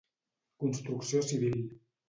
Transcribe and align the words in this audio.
Construcció 0.63 1.23
civil. 1.29 1.65